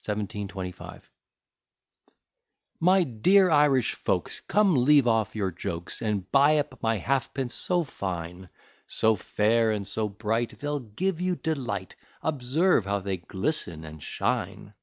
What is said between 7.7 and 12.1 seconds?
fine; So fair and so bright They'll give you delight;